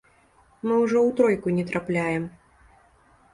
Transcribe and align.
Мы 0.67 0.77
ўжо 0.83 0.99
ў 1.07 1.11
тройку 1.19 1.53
не 1.59 1.67
трапляем. 1.73 2.27